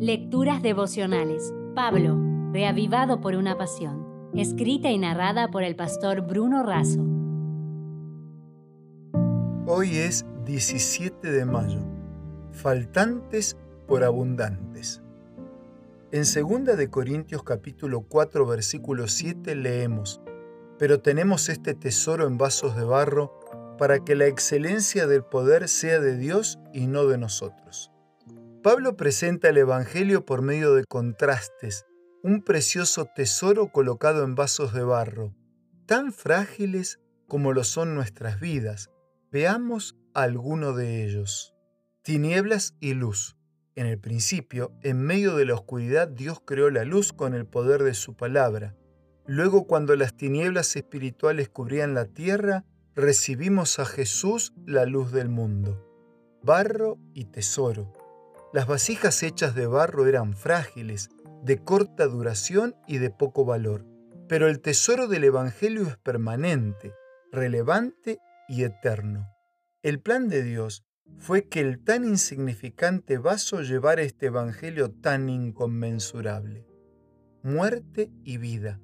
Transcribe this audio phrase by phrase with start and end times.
[0.00, 1.52] Lecturas devocionales.
[1.74, 2.16] Pablo,
[2.52, 4.30] reavivado por una pasión.
[4.32, 7.04] Escrita y narrada por el pastor Bruno Razo.
[9.66, 11.80] Hoy es 17 de mayo.
[12.52, 13.56] Faltantes
[13.88, 15.02] por abundantes.
[16.12, 20.20] En 2 de Corintios capítulo 4 versículo 7 leemos:
[20.78, 23.34] Pero tenemos este tesoro en vasos de barro
[23.78, 27.90] para que la excelencia del poder sea de Dios y no de nosotros.
[28.62, 31.86] Pablo presenta el Evangelio por medio de contrastes,
[32.24, 35.32] un precioso tesoro colocado en vasos de barro,
[35.86, 38.90] tan frágiles como lo son nuestras vidas.
[39.30, 41.54] Veamos alguno de ellos.
[42.02, 43.36] Tinieblas y luz.
[43.76, 47.84] En el principio, en medio de la oscuridad, Dios creó la luz con el poder
[47.84, 48.74] de su palabra.
[49.24, 52.64] Luego, cuando las tinieblas espirituales cubrían la tierra,
[52.96, 55.84] recibimos a Jesús la luz del mundo.
[56.42, 58.07] Barro y tesoro.
[58.52, 61.10] Las vasijas hechas de barro eran frágiles,
[61.42, 63.84] de corta duración y de poco valor,
[64.26, 66.94] pero el tesoro del Evangelio es permanente,
[67.30, 69.28] relevante y eterno.
[69.82, 70.82] El plan de Dios
[71.18, 76.66] fue que el tan insignificante vaso llevara este Evangelio tan inconmensurable.
[77.42, 78.80] Muerte y vida.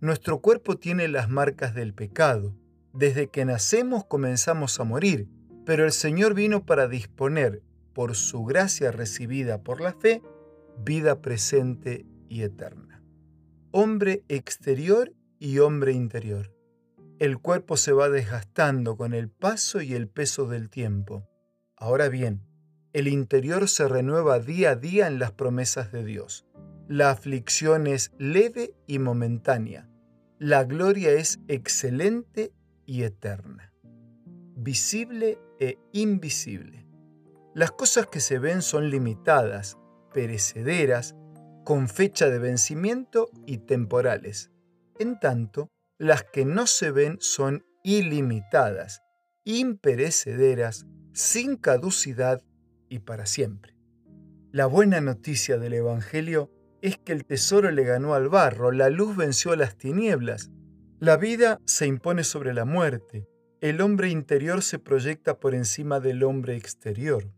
[0.00, 2.56] Nuestro cuerpo tiene las marcas del pecado,
[2.94, 5.28] desde que nacemos comenzamos a morir,
[5.64, 7.62] pero el Señor vino para disponer,
[7.92, 10.22] por su gracia recibida por la fe,
[10.84, 13.02] vida presente y eterna.
[13.70, 16.54] Hombre exterior y hombre interior.
[17.18, 21.28] El cuerpo se va desgastando con el paso y el peso del tiempo.
[21.76, 22.42] Ahora bien,
[22.92, 26.46] el interior se renueva día a día en las promesas de Dios.
[26.88, 29.88] La aflicción es leve y momentánea.
[30.38, 32.52] La gloria es excelente
[32.84, 33.72] y eterna,
[34.56, 36.86] visible e invisible.
[37.54, 39.76] Las cosas que se ven son limitadas,
[40.14, 41.14] perecederas,
[41.64, 44.50] con fecha de vencimiento y temporales.
[44.98, 49.02] En tanto, las que no se ven son ilimitadas,
[49.44, 52.42] imperecederas, sin caducidad
[52.88, 53.76] y para siempre.
[54.50, 59.16] La buena noticia del Evangelio es que el tesoro le ganó al barro, la luz
[59.16, 60.50] venció a las tinieblas,
[61.00, 63.28] la vida se impone sobre la muerte.
[63.60, 67.32] El hombre interior se proyecta por encima del hombre exterior.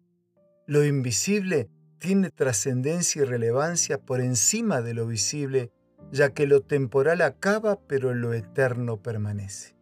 [0.67, 5.71] Lo invisible tiene trascendencia y relevancia por encima de lo visible,
[6.11, 9.77] ya que lo temporal acaba pero lo eterno permanece.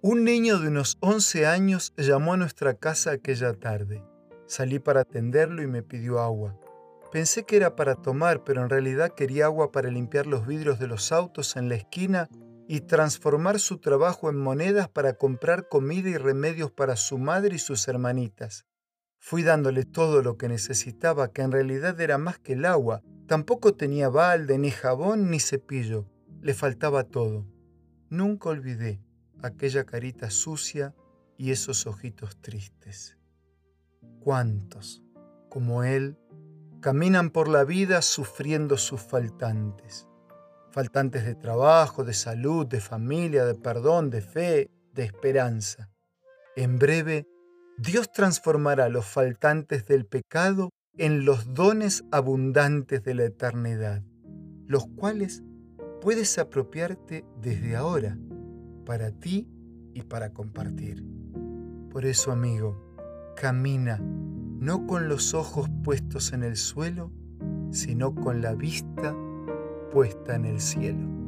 [0.00, 4.04] Un niño de unos 11 años llamó a nuestra casa aquella tarde.
[4.46, 6.56] Salí para atenderlo y me pidió agua.
[7.12, 10.88] Pensé que era para tomar, pero en realidad quería agua para limpiar los vidrios de
[10.88, 12.28] los autos en la esquina
[12.66, 17.58] y transformar su trabajo en monedas para comprar comida y remedios para su madre y
[17.58, 18.67] sus hermanitas.
[19.18, 23.02] Fui dándole todo lo que necesitaba, que en realidad era más que el agua.
[23.26, 26.06] Tampoco tenía balde, ni jabón, ni cepillo.
[26.40, 27.46] Le faltaba todo.
[28.08, 29.02] Nunca olvidé
[29.42, 30.94] aquella carita sucia
[31.36, 33.18] y esos ojitos tristes.
[34.20, 35.02] ¿Cuántos,
[35.48, 36.16] como él,
[36.80, 40.08] caminan por la vida sufriendo sus faltantes?
[40.70, 45.90] faltantes de trabajo, de salud, de familia, de perdón, de fe, de esperanza.
[46.56, 47.26] En breve,
[47.78, 54.02] Dios transformará los faltantes del pecado en los dones abundantes de la eternidad,
[54.66, 55.44] los cuales
[56.00, 58.18] puedes apropiarte desde ahora,
[58.84, 59.48] para ti
[59.94, 61.04] y para compartir.
[61.90, 62.84] Por eso, amigo,
[63.36, 67.12] camina no con los ojos puestos en el suelo,
[67.70, 69.14] sino con la vista
[69.92, 71.27] puesta en el cielo.